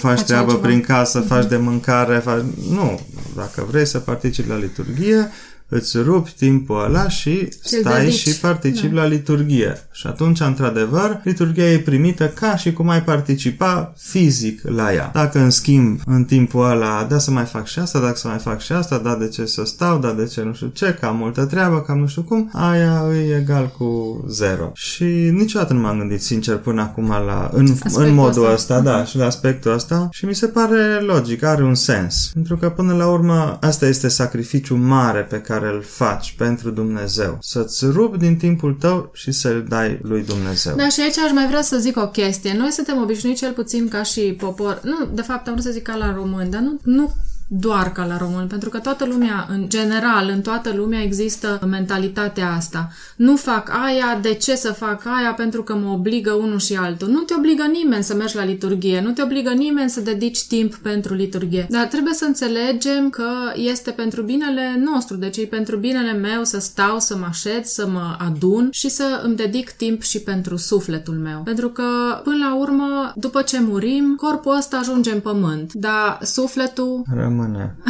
faci, 0.00 0.16
Faci 0.16 0.26
treabă 0.26 0.50
altceva. 0.50 0.66
prin 0.66 0.80
casă, 0.80 1.20
faci 1.20 1.46
de 1.46 1.56
mâncare, 1.56 2.18
faci... 2.18 2.42
Nu, 2.70 3.00
dacă 3.36 3.66
vrei 3.70 3.86
să 3.86 3.98
participi 3.98 4.48
la 4.48 4.56
liturgie, 4.56 5.30
îți 5.74 5.98
rupi 5.98 6.32
timpul 6.38 6.84
ăla 6.84 7.08
și 7.08 7.48
Ți-l 7.64 7.80
stai 7.80 8.00
dedici. 8.04 8.14
și 8.18 8.38
participi 8.38 8.94
la 8.94 9.06
liturgie. 9.06 9.86
Și 9.92 10.06
atunci, 10.06 10.40
într-adevăr, 10.40 11.20
liturgia 11.24 11.62
e 11.64 11.78
primită 11.78 12.28
ca 12.28 12.56
și 12.56 12.72
cum 12.72 12.88
ai 12.88 13.02
participa 13.02 13.94
fizic 13.98 14.60
la 14.64 14.92
ea. 14.94 15.10
Dacă, 15.14 15.38
în 15.38 15.50
schimb, 15.50 16.00
în 16.06 16.24
timpul 16.24 16.70
ăla, 16.70 17.06
da 17.10 17.18
să 17.18 17.30
mai 17.30 17.44
fac 17.44 17.66
și 17.66 17.78
asta, 17.78 17.98
dacă 18.00 18.16
să 18.16 18.28
mai 18.28 18.38
fac 18.38 18.60
și 18.60 18.72
asta, 18.72 18.98
da 18.98 19.14
de 19.14 19.28
ce 19.28 19.44
să 19.46 19.62
stau, 19.64 19.98
da 19.98 20.10
de 20.12 20.24
ce 20.24 20.42
nu 20.42 20.52
știu 20.54 20.66
ce, 20.72 20.96
că 21.00 21.06
am 21.06 21.16
multă 21.16 21.44
treabă, 21.44 21.80
că 21.80 21.92
am 21.92 21.98
nu 21.98 22.06
știu 22.06 22.22
cum, 22.22 22.50
aia 22.52 23.02
e 23.14 23.36
egal 23.36 23.72
cu 23.78 24.24
zero. 24.28 24.70
Și 24.74 25.04
niciodată 25.32 25.72
nu 25.72 25.80
m-am 25.80 25.98
gândit 25.98 26.22
sincer 26.22 26.56
până 26.56 26.80
acum 26.82 27.08
la, 27.08 27.50
în, 27.52 27.70
Aspectul 27.72 28.02
în 28.04 28.14
modul 28.14 28.42
ăsta. 28.42 28.54
ăsta, 28.54 28.80
da, 28.80 29.04
și 29.04 29.16
la 29.16 29.26
aspectul 29.26 29.72
ăsta 29.72 30.08
și 30.12 30.24
mi 30.24 30.34
se 30.34 30.46
pare 30.46 31.00
logic, 31.06 31.42
are 31.42 31.64
un 31.64 31.74
sens. 31.74 32.30
Pentru 32.32 32.56
că 32.56 32.68
până 32.70 32.92
la 32.94 33.06
urmă 33.06 33.58
asta 33.60 33.86
este 33.86 34.08
sacrificiul 34.08 34.78
mare 34.78 35.20
pe 35.20 35.36
care 35.36 35.61
îl 35.68 35.82
faci 35.82 36.34
pentru 36.38 36.70
Dumnezeu. 36.70 37.38
Să-ți 37.40 37.86
rupi 37.86 38.18
din 38.18 38.36
timpul 38.36 38.74
tău 38.80 39.10
și 39.14 39.32
să-l 39.32 39.64
dai 39.68 39.98
lui 40.02 40.22
Dumnezeu. 40.22 40.74
Da, 40.76 40.88
și 40.88 41.00
aici 41.00 41.18
aș 41.18 41.32
mai 41.32 41.46
vrea 41.46 41.62
să 41.62 41.78
zic 41.78 41.96
o 41.96 42.08
chestie. 42.08 42.54
Noi 42.56 42.70
suntem 42.70 42.98
obișnuiți 43.02 43.40
cel 43.40 43.52
puțin 43.52 43.88
ca 43.88 44.02
și 44.02 44.20
popor, 44.20 44.80
nu, 44.82 45.08
de 45.14 45.22
fapt 45.22 45.46
am 45.46 45.52
vrut 45.52 45.64
să 45.64 45.70
zic 45.70 45.82
ca 45.82 45.96
la 45.96 46.14
români, 46.14 46.50
dar 46.50 46.60
nu, 46.60 46.78
nu 46.82 47.12
doar 47.58 47.92
ca 47.92 48.04
la 48.04 48.16
român, 48.16 48.46
pentru 48.46 48.68
că 48.68 48.78
toată 48.78 49.04
lumea, 49.04 49.46
în 49.50 49.68
general, 49.68 50.28
în 50.32 50.40
toată 50.40 50.72
lumea 50.76 51.02
există 51.02 51.60
mentalitatea 51.70 52.52
asta. 52.52 52.90
Nu 53.16 53.36
fac 53.36 53.70
aia, 53.84 54.18
de 54.22 54.34
ce 54.34 54.54
să 54.54 54.72
fac 54.72 55.06
aia? 55.06 55.32
Pentru 55.32 55.62
că 55.62 55.74
mă 55.74 55.90
obligă 55.90 56.32
unul 56.32 56.58
și 56.58 56.76
altul. 56.76 57.08
Nu 57.08 57.20
te 57.20 57.34
obligă 57.34 57.62
nimeni 57.62 58.02
să 58.02 58.14
mergi 58.14 58.36
la 58.36 58.44
liturghie, 58.44 59.00
nu 59.00 59.10
te 59.10 59.22
obligă 59.22 59.50
nimeni 59.50 59.90
să 59.90 60.00
dedici 60.00 60.46
timp 60.46 60.74
pentru 60.74 61.14
liturghie. 61.14 61.66
Dar 61.70 61.84
trebuie 61.86 62.14
să 62.14 62.24
înțelegem 62.24 63.10
că 63.10 63.28
este 63.54 63.90
pentru 63.90 64.22
binele 64.22 64.82
nostru, 64.84 65.16
deci 65.16 65.36
e 65.36 65.46
pentru 65.46 65.76
binele 65.76 66.12
meu 66.12 66.44
să 66.44 66.60
stau, 66.60 66.98
să 66.98 67.16
mă 67.16 67.26
așez, 67.28 67.64
să 67.64 67.86
mă 67.86 68.16
adun 68.18 68.68
și 68.70 68.88
să 68.88 69.20
îmi 69.24 69.36
dedic 69.36 69.70
timp 69.70 70.02
și 70.02 70.20
pentru 70.20 70.56
sufletul 70.56 71.14
meu. 71.14 71.40
Pentru 71.44 71.68
că, 71.68 71.82
până 72.24 72.36
la 72.36 72.56
urmă, 72.56 73.12
după 73.16 73.42
ce 73.42 73.60
murim, 73.60 74.14
corpul 74.16 74.56
ăsta 74.56 74.76
ajunge 74.76 75.12
în 75.12 75.20
pământ, 75.20 75.72
dar 75.72 76.18
sufletul 76.22 77.02
Rămâne. 77.14 77.41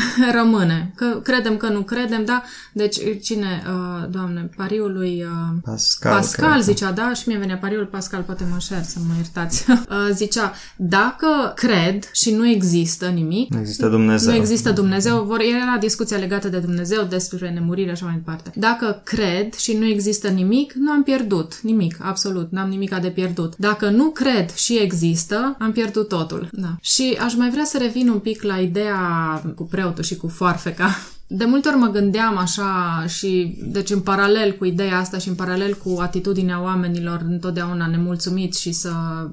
rămâne. 0.38 0.92
Că 0.96 1.20
credem 1.22 1.56
că 1.56 1.68
nu 1.68 1.80
credem, 1.80 2.24
da? 2.24 2.42
Deci, 2.72 2.96
cine, 3.22 3.62
uh, 3.66 4.08
doamne, 4.10 4.50
pariul 4.56 4.92
lui 4.92 5.24
uh, 5.24 5.58
Pascal. 5.64 6.12
Pascal 6.12 6.50
cred. 6.50 6.62
zicea, 6.62 6.92
da, 6.92 7.12
și 7.14 7.28
mie 7.28 7.38
venea 7.38 7.56
pariul 7.56 7.86
Pascal, 7.86 8.22
poate 8.22 8.44
mă 8.50 8.58
șer 8.58 8.82
să 8.82 8.98
mă 9.08 9.14
iertați. 9.16 9.64
Uh, 9.92 10.08
zicea, 10.12 10.52
dacă 10.76 11.52
cred 11.54 12.10
și 12.12 12.34
nu 12.34 12.48
există 12.48 13.06
nimic, 13.06 13.52
Nu 13.52 13.58
există 13.58 13.88
Dumnezeu. 13.88 14.32
nu 14.32 14.38
există 14.38 14.70
Dumnezeu, 14.70 15.22
vor, 15.24 15.40
era 15.40 15.76
discuția 15.80 16.16
legată 16.16 16.48
de 16.48 16.58
Dumnezeu, 16.58 17.02
despre 17.02 17.50
nemurire 17.50 17.86
și 17.86 17.92
așa 17.92 18.04
mai 18.04 18.14
departe. 18.14 18.52
Dacă 18.54 19.00
cred 19.04 19.54
și 19.54 19.76
nu 19.76 19.86
există 19.86 20.28
nimic, 20.28 20.72
nu 20.72 20.90
am 20.90 21.02
pierdut 21.02 21.60
nimic, 21.62 21.96
absolut, 22.00 22.50
n-am 22.50 22.68
nimic 22.68 22.94
de 23.00 23.08
pierdut. 23.08 23.56
Dacă 23.56 23.90
nu 23.90 24.10
cred 24.10 24.54
și 24.54 24.78
există, 24.78 25.56
am 25.58 25.72
pierdut 25.72 26.08
totul. 26.08 26.48
Da. 26.52 26.76
Și 26.80 27.18
aș 27.20 27.34
mai 27.34 27.50
vrea 27.50 27.64
să 27.64 27.78
revin 27.78 28.08
un 28.08 28.18
pic 28.18 28.42
la 28.42 28.58
ideea 28.58 29.41
cu 29.50 29.64
preotul 29.64 30.04
și 30.04 30.16
cu 30.16 30.28
foarfeca. 30.28 30.96
De 31.34 31.44
multe 31.44 31.68
ori 31.68 31.76
mă 31.76 31.86
gândeam 31.86 32.36
așa 32.36 33.04
și, 33.08 33.56
deci 33.62 33.90
în 33.90 34.00
paralel 34.00 34.52
cu 34.52 34.64
ideea 34.64 34.98
asta 34.98 35.18
și 35.18 35.28
în 35.28 35.34
paralel 35.34 35.74
cu 35.74 35.98
atitudinea 36.00 36.62
oamenilor 36.62 37.24
întotdeauna 37.28 37.86
nemulțumiți 37.86 38.60
și 38.60 38.72
să 38.72 38.90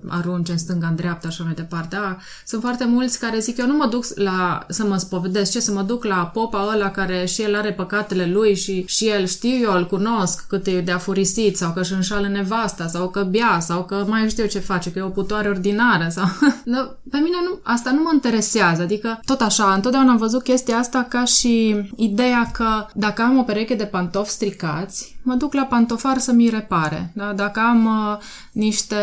arunce 0.08 0.52
în 0.52 0.58
stânga, 0.58 0.88
în 0.88 0.96
dreapta 0.96 1.30
și 1.30 1.36
așa 1.36 1.44
mai 1.44 1.54
departe. 1.54 1.96
A, 1.96 2.18
sunt 2.46 2.62
foarte 2.62 2.86
mulți 2.86 3.20
care 3.20 3.40
zic, 3.40 3.58
eu 3.58 3.68
nu 3.68 3.76
mă 3.76 3.88
duc 3.88 4.06
la, 4.16 4.66
să 4.70 4.84
mă 4.84 4.98
spovedesc, 4.98 5.52
ce 5.52 5.60
să 5.60 5.72
mă 5.72 5.82
duc 5.82 6.04
la 6.04 6.30
popa 6.34 6.72
ăla 6.74 6.92
care 6.92 7.26
și 7.26 7.42
el 7.42 7.56
are 7.56 7.74
păcatele 7.74 8.26
lui 8.26 8.56
și, 8.56 8.84
și 8.88 9.08
el 9.08 9.26
știu 9.26 9.58
eu, 9.62 9.74
îl 9.74 9.88
cunosc 9.88 10.46
cât 10.48 10.68
e 10.68 10.82
de 10.82 10.92
afurisit 10.92 11.58
sau 11.58 11.72
că 11.74 11.80
își 11.80 11.94
înșală 11.94 12.28
nevasta 12.28 12.88
sau 12.88 13.10
că 13.10 13.24
bea 13.24 13.60
sau 13.60 13.84
că 13.84 14.06
mai 14.08 14.30
știu 14.30 14.46
ce 14.46 14.60
face, 14.60 14.92
că 14.92 15.00
e 15.00 15.02
o 15.02 15.10
putoare 15.10 15.50
ordinară 15.50 16.08
sau... 16.10 16.26
Nu, 16.64 16.78
Pe 17.12 17.18
mine 17.18 17.38
nu, 17.50 17.60
asta 17.64 17.92
nu 17.92 18.02
mă 18.02 18.10
interesează, 18.14 18.82
adică 18.82 19.20
tot 19.26 19.42
așa, 19.42 19.74
întotdeauna 19.74 20.12
am 20.12 20.18
văzut 20.18 20.44
chestia 20.44 20.78
asta 20.78 21.06
ca 21.10 21.24
și 21.24 21.76
ideea 21.96 22.50
că 22.54 22.86
dacă 22.94 23.22
am 23.22 23.38
o 23.38 23.44
pereche 23.44 23.76
de 23.76 23.86
pantofi 23.86 24.32
stricați, 24.32 25.18
mă 25.24 25.34
duc 25.34 25.54
la 25.54 25.64
pantofar 25.64 26.18
să 26.18 26.32
mi 26.32 26.50
repare. 26.50 27.12
Da? 27.16 27.34
Dacă 27.34 27.60
am 27.60 27.86
uh, 27.86 28.18
niște 28.52 28.96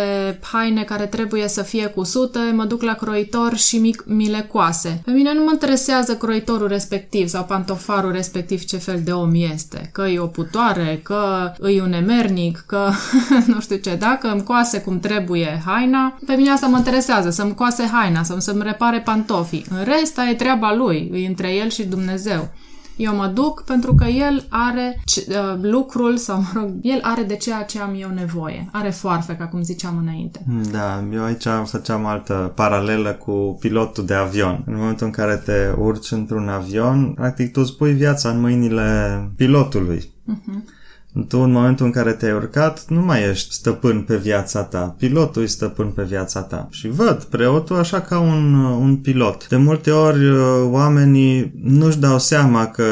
haine 0.52 0.83
care 0.83 1.07
trebuie 1.07 1.49
să 1.49 1.62
fie 1.62 1.87
cusute, 1.87 2.38
mă 2.55 2.64
duc 2.64 2.83
la 2.83 2.95
croitor 2.95 3.57
și 3.57 3.78
mi, 3.78 3.95
mi 4.05 4.28
le 4.28 4.49
coase. 4.52 5.00
Pe 5.05 5.11
mine 5.11 5.35
nu 5.35 5.45
mă 5.45 5.50
interesează 5.52 6.16
croitorul 6.16 6.69
respectiv 6.69 7.28
sau 7.28 7.45
pantofarul 7.45 8.12
respectiv 8.12 8.64
ce 8.64 8.76
fel 8.76 9.00
de 9.05 9.12
om 9.12 9.31
este. 9.35 9.88
Că 9.93 10.02
e 10.02 10.19
o 10.19 10.26
putoare, 10.26 11.00
că 11.02 11.52
e 11.69 11.83
un 11.83 11.93
emernic, 11.93 12.64
că 12.66 12.90
nu 13.52 13.61
știu 13.61 13.76
ce. 13.76 13.95
Dacă 13.95 14.28
îmi 14.28 14.43
coase 14.43 14.81
cum 14.81 15.00
trebuie 15.00 15.62
haina, 15.66 16.19
pe 16.26 16.35
mine 16.35 16.50
asta 16.50 16.66
mă 16.66 16.76
interesează, 16.76 17.31
să-mi 17.31 17.55
coase 17.55 17.88
haina, 17.93 18.23
să-mi, 18.23 18.43
să-mi 18.43 18.62
repare 18.62 19.00
pantofii. 19.00 19.66
În 19.71 19.85
rest, 19.85 20.19
e 20.31 20.35
treaba 20.35 20.75
lui, 20.75 21.11
e 21.14 21.26
între 21.26 21.55
el 21.55 21.71
și 21.71 21.85
Dumnezeu. 21.85 22.50
Eu 22.97 23.15
mă 23.15 23.26
duc 23.26 23.62
pentru 23.65 23.95
că 23.95 24.05
el 24.05 24.47
are 24.49 25.00
ce- 25.05 25.26
uh, 25.29 25.59
lucrul 25.62 26.17
sau, 26.17 26.38
mă 26.41 26.47
rog, 26.61 26.71
el 26.83 26.99
are 27.03 27.23
de 27.23 27.37
ceea 27.37 27.62
ce 27.62 27.81
am 27.81 27.95
eu 28.00 28.09
nevoie. 28.15 28.69
Are 28.73 28.91
foarfeca, 28.91 29.47
cum 29.47 29.62
ziceam 29.62 29.99
înainte. 30.03 30.45
Da, 30.73 31.05
eu 31.12 31.25
aici 31.25 31.47
făceam 31.65 32.07
altă 32.07 32.53
paralelă 32.55 33.12
cu 33.12 33.57
pilotul 33.61 34.05
de 34.05 34.15
avion. 34.15 34.62
În 34.67 34.76
momentul 34.76 35.07
în 35.07 35.12
care 35.12 35.37
te 35.37 35.69
urci 35.79 36.11
într-un 36.11 36.49
avion, 36.49 37.12
practic 37.15 37.53
tu 37.53 37.61
îți 37.61 37.76
pui 37.76 37.93
viața 37.93 38.29
în 38.29 38.41
mâinile 38.41 39.21
pilotului. 39.37 40.11
Tu, 41.28 41.38
în 41.40 41.52
momentul 41.52 41.87
în 41.87 41.92
care 41.92 42.12
te-ai 42.12 42.32
urcat, 42.32 42.85
nu 42.88 43.00
mai 43.00 43.28
ești 43.30 43.54
stăpân 43.54 44.00
pe 44.00 44.16
viața 44.16 44.62
ta. 44.62 44.94
Pilotul 44.99 45.42
e 45.42 45.46
stăpân 45.46 45.87
pe 45.87 46.02
viața 46.02 46.40
ta. 46.40 46.68
Și 46.70 46.88
văd 46.88 47.23
preotul 47.23 47.76
așa 47.76 48.00
ca 48.00 48.18
un, 48.18 48.54
un 48.54 48.96
pilot. 48.96 49.49
De 49.49 49.56
multe 49.56 49.90
ori 49.90 50.28
uh, 50.28 50.38
oamenii 50.64 51.52
nu-și 51.62 51.99
dau 51.99 52.18
seama 52.18 52.66
că 52.66 52.85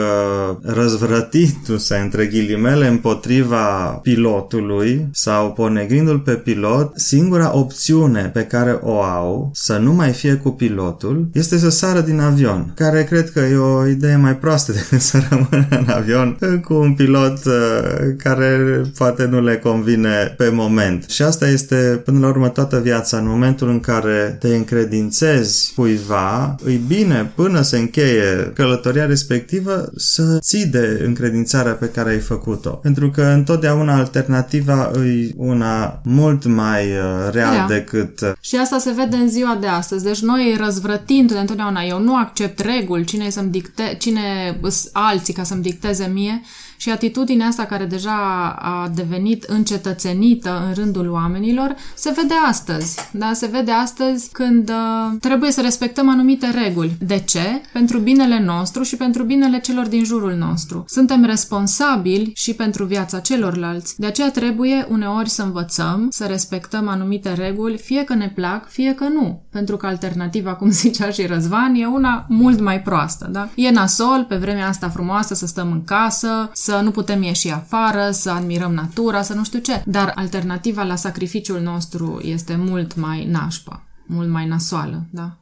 răzvrătindu-se 0.62 1.96
între 1.96 2.26
ghilimele 2.26 2.86
împotriva 2.86 3.98
pilotului 4.02 5.08
sau 5.12 5.52
ponegrindu-l 5.52 6.18
pe 6.18 6.32
pilot, 6.32 6.92
singura 6.94 7.56
opțiune 7.56 8.30
pe 8.32 8.42
care 8.42 8.78
o 8.82 9.00
au 9.00 9.50
să 9.52 9.76
nu 9.76 9.92
mai 9.92 10.10
fie 10.10 10.34
cu 10.34 10.50
pilotul 10.50 11.28
este 11.32 11.58
să 11.58 11.68
sară 11.68 12.00
din 12.00 12.20
avion, 12.20 12.72
care 12.74 13.04
cred 13.04 13.30
că 13.30 13.40
e 13.40 13.56
o 13.56 13.86
idee 13.86 14.16
mai 14.16 14.36
proastă 14.36 14.72
decât 14.78 15.00
să 15.00 15.22
rămână 15.30 15.66
în 15.70 15.86
avion 15.88 16.38
cu 16.64 16.74
un 16.74 16.94
pilot 16.94 17.44
uh, 17.44 18.13
care 18.16 18.82
poate 18.98 19.24
nu 19.24 19.40
le 19.40 19.56
convine 19.56 20.34
pe 20.36 20.48
moment. 20.48 21.04
Și 21.08 21.22
asta 21.22 21.48
este 21.48 22.02
până 22.04 22.18
la 22.18 22.26
urmă 22.28 22.48
toată 22.48 22.80
viața. 22.80 23.16
În 23.16 23.26
momentul 23.26 23.68
în 23.68 23.80
care 23.80 24.36
te 24.40 24.54
încredințezi 24.54 25.72
cuiva, 25.74 26.54
îi 26.64 26.80
bine 26.86 27.32
până 27.34 27.60
se 27.60 27.78
încheie 27.78 28.52
călătoria 28.54 29.06
respectivă 29.06 29.90
să 29.96 30.38
ții 30.40 30.66
de 30.66 31.02
încredințarea 31.06 31.72
pe 31.72 31.86
care 31.86 32.10
ai 32.10 32.18
făcut-o. 32.18 32.70
Pentru 32.70 33.10
că 33.10 33.22
întotdeauna 33.22 33.96
alternativa 33.96 34.90
îi 34.92 35.34
una 35.36 36.00
mult 36.04 36.44
mai 36.44 36.84
uh, 36.84 37.30
rea 37.30 37.50
Rea. 37.50 37.66
decât 37.66 38.20
uh, 38.20 38.32
Și 38.40 38.56
asta 38.56 38.78
se 38.78 38.92
vede 38.96 39.16
în 39.16 39.28
ziua 39.28 39.58
de 39.60 39.66
astăzi. 39.66 40.04
Deci 40.04 40.20
noi 40.20 40.56
răzvrătind 40.60 41.32
de 41.32 41.38
întotdeauna, 41.38 41.82
eu 41.82 42.00
nu 42.00 42.16
accept 42.16 42.58
reguli, 42.58 43.04
cine, 43.04 43.24
e 43.24 43.30
să-mi 43.30 43.50
dicte, 43.50 43.96
cine 43.98 44.58
îs 44.60 44.88
alții 44.92 45.34
ca 45.34 45.42
să-mi 45.42 45.62
dicteze 45.62 46.10
mie 46.12 46.40
și 46.84 46.90
atitudinea 46.90 47.46
asta 47.46 47.64
care 47.64 47.84
deja 47.84 48.48
a 48.58 48.88
devenit 48.94 49.42
încetățenită 49.42 50.62
în 50.66 50.74
rândul 50.74 51.10
oamenilor 51.10 51.74
se 51.94 52.12
vede 52.16 52.34
astăzi. 52.48 52.98
Da? 53.12 53.32
Se 53.32 53.46
vede 53.46 53.70
astăzi 53.70 54.28
când 54.32 54.68
uh, 54.68 55.16
trebuie 55.20 55.50
să 55.50 55.60
respectăm 55.60 56.08
anumite 56.08 56.50
reguli. 56.50 56.96
De 57.06 57.18
ce? 57.18 57.60
Pentru 57.72 57.98
binele 57.98 58.40
nostru 58.40 58.82
și 58.82 58.96
pentru 58.96 59.22
binele 59.22 59.60
celor 59.60 59.86
din 59.86 60.04
jurul 60.04 60.32
nostru. 60.32 60.84
Suntem 60.86 61.24
responsabili 61.24 62.32
și 62.34 62.54
pentru 62.54 62.84
viața 62.84 63.18
celorlalți. 63.18 64.00
De 64.00 64.06
aceea 64.06 64.30
trebuie 64.30 64.86
uneori 64.90 65.28
să 65.28 65.42
învățăm, 65.42 66.06
să 66.10 66.24
respectăm 66.24 66.88
anumite 66.88 67.32
reguli, 67.32 67.78
fie 67.78 68.04
că 68.04 68.14
ne 68.14 68.32
plac, 68.34 68.68
fie 68.68 68.94
că 68.94 69.04
nu. 69.08 69.42
Pentru 69.50 69.76
că 69.76 69.86
alternativa, 69.86 70.54
cum 70.54 70.70
zicea 70.84 71.10
și 71.10 71.26
Răzvan, 71.26 71.74
e 71.74 71.86
una 71.86 72.26
mult 72.28 72.60
mai 72.60 72.80
proastă. 72.80 73.28
Da? 73.32 73.48
E 73.54 73.70
nasol 73.70 74.24
pe 74.28 74.36
vremea 74.36 74.68
asta 74.68 74.88
frumoasă 74.88 75.34
să 75.34 75.46
stăm 75.46 75.70
în 75.72 75.84
casă, 75.84 76.50
să 76.52 76.72
nu 76.80 76.90
putem 76.90 77.22
ieși 77.22 77.50
afară, 77.50 78.10
să 78.10 78.30
admirăm 78.30 78.74
natura, 78.74 79.22
să 79.22 79.34
nu 79.34 79.44
știu 79.44 79.58
ce. 79.58 79.82
Dar 79.86 80.12
alternativa 80.14 80.82
la 80.82 80.96
sacrificiul 80.96 81.60
nostru 81.60 82.20
este 82.22 82.56
mult 82.56 82.96
mai 82.96 83.26
nașpa, 83.26 83.82
mult 84.06 84.28
mai 84.28 84.46
nasoală. 84.46 85.06
Da? 85.10 85.36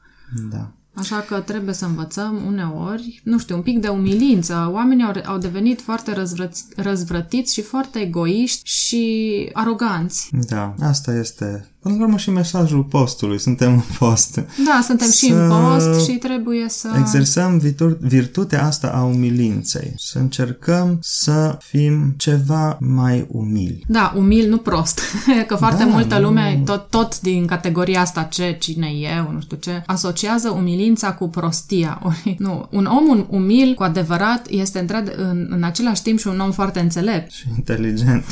da. 0.50 0.70
Așa 0.94 1.20
că 1.20 1.40
trebuie 1.40 1.74
să 1.74 1.84
învățăm 1.84 2.42
uneori, 2.46 3.20
nu 3.24 3.38
știu, 3.38 3.56
un 3.56 3.62
pic 3.62 3.80
de 3.80 3.88
umilință. 3.88 4.68
Oamenii 4.72 5.04
au, 5.04 5.12
au 5.24 5.38
devenit 5.38 5.80
foarte 5.80 6.12
răzvrăți, 6.12 6.64
răzvrătiți 6.76 7.52
și 7.52 7.62
foarte 7.62 7.98
egoiști 7.98 8.60
și 8.64 9.50
aroganți. 9.52 10.28
Da, 10.48 10.74
asta 10.80 11.14
este 11.14 11.71
Până 11.82 11.94
la 11.98 12.02
urmă 12.02 12.16
și 12.16 12.30
mesajul 12.30 12.82
postului. 12.82 13.38
Suntem 13.40 13.72
în 13.72 13.82
post. 13.98 14.34
Da, 14.66 14.80
suntem 14.82 15.10
și 15.10 15.26
Să 15.28 15.34
în 15.34 15.48
post 15.50 16.08
și 16.10 16.16
trebuie 16.16 16.64
să... 16.68 16.88
Exersăm 16.98 17.58
vitur- 17.58 17.98
virtutea 18.00 18.66
asta 18.66 18.88
a 18.94 19.02
umilinței. 19.02 19.92
Să 19.96 20.18
încercăm 20.18 20.98
să 21.00 21.58
fim 21.60 22.14
ceva 22.16 22.76
mai 22.80 23.26
umili. 23.28 23.84
Da, 23.88 24.12
umil, 24.16 24.48
nu 24.48 24.56
prost. 24.56 25.00
Că 25.46 25.54
foarte 25.54 25.82
Da, 25.84 25.88
multă 25.90 26.18
nu- 26.18 26.26
lume, 26.26 26.62
tot, 26.64 26.86
tot 26.90 27.20
din 27.20 27.46
categoria 27.46 28.00
asta, 28.00 28.22
ce, 28.22 28.56
cine 28.60 28.86
e 28.86 29.14
eu, 29.16 29.30
nu 29.32 29.40
știu 29.40 29.56
ce, 29.56 29.82
asociază 29.86 30.48
umilința 30.50 31.12
cu 31.12 31.28
prostia. 31.28 32.00
Ori, 32.06 32.36
nu, 32.38 32.68
un 32.70 32.84
om 32.86 33.08
un- 33.08 33.26
umil, 33.28 33.74
cu 33.74 33.82
adevărat, 33.82 34.46
este 34.50 34.78
într 34.78 34.94
în, 35.16 35.46
în 35.50 35.62
același 35.62 36.02
timp 36.02 36.18
și 36.18 36.26
un 36.26 36.40
om 36.40 36.50
foarte 36.52 36.80
înțelept. 36.80 37.30
Și 37.32 37.44
inteligent. 37.56 38.24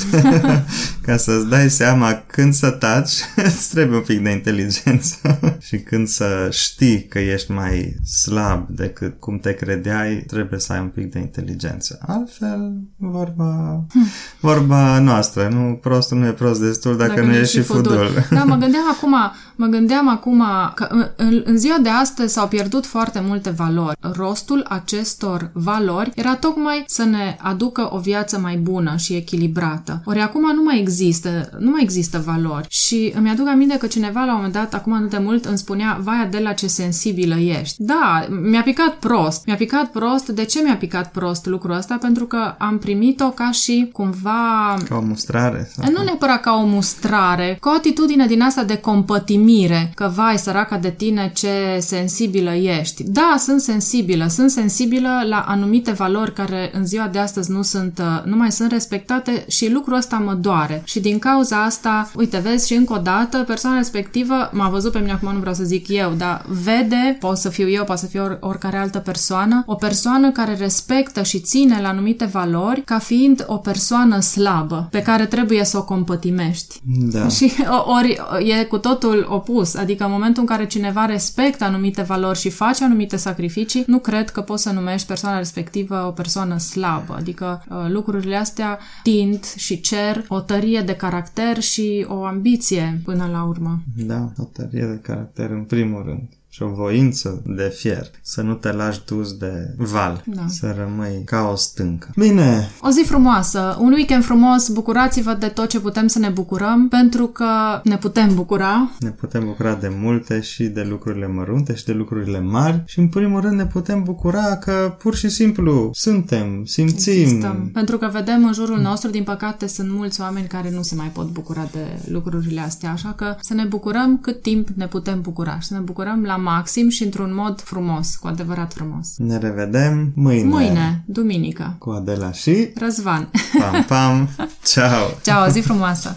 Ca 1.05 1.17
să-ți 1.17 1.47
dai 1.49 1.69
seama 1.69 2.23
când 2.27 2.53
să 2.53 2.69
taci 2.69 3.11
îți 3.45 3.69
trebuie 3.69 3.97
un 3.97 4.03
pic 4.03 4.23
de 4.23 4.29
inteligență 4.29 5.39
și 5.67 5.77
când 5.77 6.07
să 6.07 6.47
știi 6.51 7.05
că 7.05 7.19
ești 7.19 7.51
mai 7.51 7.95
slab 8.23 8.69
decât 8.69 9.19
cum 9.19 9.39
te 9.39 9.53
credeai, 9.53 10.23
trebuie 10.27 10.59
să 10.59 10.73
ai 10.73 10.79
un 10.79 10.87
pic 10.87 11.11
de 11.11 11.19
inteligență. 11.19 11.99
Altfel, 12.07 12.73
vorba, 12.97 13.85
vorba 14.39 14.99
noastră, 14.99 15.47
nu 15.47 15.77
prostul 15.81 16.17
nu 16.17 16.25
e 16.25 16.31
prost 16.31 16.61
destul 16.61 16.97
dacă, 16.97 17.13
dacă 17.13 17.25
nu 17.25 17.33
e 17.33 17.43
și 17.43 17.61
fudul. 17.61 17.91
fudul. 17.91 18.25
Da, 18.29 18.43
mă 18.43 18.55
gândeam 18.55 18.83
acum, 18.91 19.15
mă 19.55 19.65
gândeam 19.65 20.09
acum 20.09 20.43
că 20.75 20.87
în, 21.15 21.41
în 21.45 21.57
ziua 21.57 21.77
de 21.81 21.89
astăzi 21.89 22.33
s-au 22.33 22.47
pierdut 22.47 22.85
foarte 22.85 23.19
multe 23.19 23.49
valori. 23.49 23.97
Rostul 23.99 24.65
acestor 24.69 25.49
valori 25.53 26.11
era 26.15 26.35
tocmai 26.35 26.83
să 26.87 27.03
ne 27.03 27.37
aducă 27.39 27.89
o 27.91 27.97
viață 27.97 28.39
mai 28.39 28.57
bună 28.57 28.95
și 28.95 29.13
echilibrată. 29.13 30.01
Ori 30.05 30.19
acum 30.19 30.55
nu 30.55 30.63
mai 30.63 30.79
există, 30.79 31.49
nu 31.59 31.69
mai 31.69 31.81
există 31.83 32.23
valori. 32.25 32.67
Și 32.69 33.13
îmi 33.15 33.29
aduc 33.31 33.47
aminte 33.47 33.77
că 33.77 33.87
cineva 33.87 34.19
la 34.19 34.31
un 34.31 34.35
moment 34.35 34.53
dat, 34.53 34.73
acum 34.73 34.99
nu 34.99 35.07
de 35.07 35.17
mult, 35.17 35.45
îmi 35.45 35.57
spunea, 35.57 35.99
vai 36.03 36.27
de 36.31 36.39
la 36.39 36.51
ce 36.51 36.67
sensibilă 36.67 37.35
ești. 37.35 37.75
Da, 37.77 38.25
mi-a 38.49 38.61
picat 38.61 38.93
prost. 38.93 39.45
Mi-a 39.45 39.55
picat 39.55 39.85
prost. 39.85 40.27
De 40.27 40.45
ce 40.45 40.61
mi-a 40.63 40.75
picat 40.75 41.11
prost 41.11 41.45
lucrul 41.45 41.75
ăsta? 41.75 41.97
Pentru 42.01 42.25
că 42.25 42.55
am 42.57 42.77
primit-o 42.77 43.29
ca 43.29 43.51
și 43.51 43.89
cumva... 43.93 44.77
Ca 44.89 44.95
o 44.95 45.01
mustrare? 45.01 45.69
Sau 45.73 45.91
nu 45.91 46.03
neapărat 46.03 46.41
ca 46.41 46.53
o 46.53 46.65
mustrare, 46.65 47.57
ca 47.61 47.69
o 47.69 47.73
atitudine 47.73 48.25
din 48.25 48.41
asta 48.41 48.63
de 48.63 48.77
compătimire, 48.77 49.91
că 49.95 50.11
vai, 50.15 50.37
săraca 50.37 50.77
de 50.77 50.89
tine, 50.89 51.31
ce 51.35 51.77
sensibilă 51.79 52.51
ești. 52.53 53.03
Da, 53.03 53.35
sunt 53.37 53.61
sensibilă. 53.61 54.27
Sunt 54.27 54.51
sensibilă 54.51 55.09
la 55.27 55.45
anumite 55.47 55.91
valori 55.91 56.33
care 56.33 56.71
în 56.73 56.85
ziua 56.85 57.07
de 57.07 57.19
astăzi 57.19 57.51
nu 57.51 57.61
sunt, 57.61 58.01
nu 58.25 58.35
mai 58.35 58.51
sunt 58.51 58.71
respectate 58.71 59.45
și 59.47 59.71
lucrul 59.71 59.97
ăsta 59.97 60.17
mă 60.17 60.33
doare. 60.33 60.81
Și 60.85 60.99
din 60.99 61.19
cauza 61.19 61.63
asta, 61.63 62.11
uite, 62.15 62.37
vezi, 62.37 62.67
și 62.67 62.73
încă 62.73 62.93
o 62.93 62.97
dată, 62.97 63.20
persoana 63.29 63.77
respectivă 63.77 64.49
m-a 64.51 64.69
văzut 64.69 64.91
pe 64.91 64.99
mine, 64.99 65.11
acum 65.11 65.33
nu 65.33 65.39
vreau 65.39 65.55
să 65.55 65.63
zic 65.63 65.87
eu, 65.87 66.11
dar 66.17 66.45
vede, 66.47 67.17
pot 67.19 67.37
să 67.37 67.49
fiu 67.49 67.69
eu, 67.69 67.83
poate 67.83 68.01
să 68.01 68.07
fie 68.07 68.19
or- 68.19 68.37
oricare 68.41 68.77
altă 68.77 68.99
persoană, 68.99 69.63
o 69.65 69.75
persoană 69.75 70.31
care 70.31 70.55
respectă 70.55 71.23
și 71.23 71.39
ține 71.39 71.81
la 71.81 71.87
anumite 71.87 72.25
valori 72.25 72.81
ca 72.81 72.99
fiind 72.99 73.45
o 73.47 73.55
persoană 73.57 74.19
slabă, 74.19 74.87
pe 74.91 75.01
care 75.01 75.25
trebuie 75.25 75.63
să 75.63 75.77
o 75.77 75.83
compătimești. 75.83 76.79
Da. 77.11 77.27
Și 77.27 77.51
ori 77.97 78.21
e 78.59 78.63
cu 78.63 78.77
totul 78.77 79.27
opus, 79.29 79.75
adică 79.75 80.03
în 80.03 80.11
momentul 80.11 80.41
în 80.41 80.47
care 80.47 80.67
cineva 80.67 81.05
respectă 81.05 81.63
anumite 81.63 82.01
valori 82.01 82.39
și 82.39 82.49
face 82.49 82.83
anumite 82.83 83.15
sacrificii, 83.15 83.83
nu 83.87 83.99
cred 83.99 84.29
că 84.29 84.41
poți 84.41 84.63
să 84.63 84.71
numești 84.71 85.07
persoana 85.07 85.37
respectivă 85.37 86.05
o 86.07 86.11
persoană 86.11 86.57
slabă, 86.57 87.15
adică 87.17 87.65
uh, 87.69 87.77
lucrurile 87.89 88.35
astea 88.35 88.79
tind 89.03 89.45
și 89.55 89.81
cer 89.81 90.25
o 90.27 90.39
tărie 90.39 90.81
de 90.81 90.93
caracter 90.95 91.61
și 91.61 92.05
o 92.09 92.23
ambiție 92.23 93.01
până 93.11 93.27
la 93.27 93.43
urmă. 93.43 93.83
Da, 94.05 94.31
o 94.37 94.43
tărie 94.43 94.85
de 94.85 94.99
caracter 95.01 95.49
în 95.49 95.63
primul 95.63 96.03
rând 96.03 96.29
și 96.53 96.63
o 96.63 96.67
voință 96.67 97.41
de 97.45 97.73
fier, 97.75 98.11
să 98.21 98.41
nu 98.41 98.53
te 98.53 98.71
lași 98.71 99.05
dus 99.05 99.37
de 99.37 99.73
val, 99.77 100.23
da. 100.25 100.45
să 100.47 100.75
rămâi 100.77 101.21
ca 101.25 101.49
o 101.51 101.55
stâncă. 101.55 102.09
Bine! 102.15 102.69
O 102.81 102.89
zi 102.89 103.03
frumoasă, 103.05 103.77
un 103.79 103.91
weekend 103.91 104.23
frumos, 104.23 104.69
bucurați-vă 104.69 105.33
de 105.33 105.47
tot 105.47 105.69
ce 105.69 105.79
putem 105.79 106.07
să 106.07 106.19
ne 106.19 106.29
bucurăm, 106.29 106.87
pentru 106.87 107.27
că 107.27 107.45
ne 107.83 107.97
putem 107.97 108.35
bucura. 108.35 108.91
Ne 108.99 109.09
putem 109.09 109.45
bucura 109.45 109.75
de 109.75 109.91
multe 110.01 110.41
și 110.41 110.63
de 110.63 110.81
lucrurile 110.89 111.27
mărunte 111.27 111.75
și 111.75 111.85
de 111.85 111.93
lucrurile 111.93 112.39
mari 112.39 112.83
și 112.85 112.99
în 112.99 113.07
primul 113.07 113.41
rând 113.41 113.55
ne 113.57 113.65
putem 113.65 114.03
bucura 114.03 114.57
că 114.57 114.95
pur 114.97 115.15
și 115.15 115.29
simplu 115.29 115.89
suntem, 115.93 116.65
simțim. 116.65 117.21
Existăm. 117.21 117.69
Pentru 117.73 117.97
că 117.97 118.09
vedem 118.11 118.45
în 118.45 118.53
jurul 118.53 118.79
nostru, 118.79 119.09
din 119.09 119.23
păcate, 119.23 119.67
sunt 119.67 119.91
mulți 119.91 120.21
oameni 120.21 120.47
care 120.47 120.71
nu 120.71 120.81
se 120.81 120.95
mai 120.95 121.07
pot 121.07 121.29
bucura 121.29 121.69
de 121.71 122.11
lucrurile 122.11 122.61
astea, 122.61 122.91
așa 122.91 123.13
că 123.15 123.35
să 123.39 123.53
ne 123.53 123.63
bucurăm 123.63 124.17
cât 124.17 124.41
timp 124.41 124.67
ne 124.67 124.87
putem 124.87 125.21
bucura 125.21 125.59
și 125.59 125.67
să 125.67 125.73
ne 125.73 125.79
bucurăm 125.79 126.23
la 126.23 126.39
maxim 126.41 126.89
și 126.89 127.03
într-un 127.03 127.31
mod 127.35 127.61
frumos, 127.61 128.15
cu 128.15 128.27
adevărat 128.27 128.73
frumos. 128.73 129.07
Ne 129.17 129.37
revedem 129.37 130.11
mâine. 130.15 130.47
Mâine, 130.47 131.03
duminică. 131.05 131.75
Cu 131.77 131.89
Adela 131.89 132.31
și 132.31 132.69
Răzvan. 132.75 133.29
Pam, 133.59 133.83
pam. 133.87 134.29
Ciao. 134.73 135.07
Ciao, 135.23 135.47
zi 135.47 135.59
frumoasă. 135.59 136.09